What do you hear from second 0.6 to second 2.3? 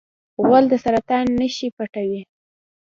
د سرطان نښې پټوي.